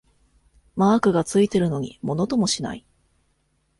[0.75, 2.83] マークがついてるのにものともしない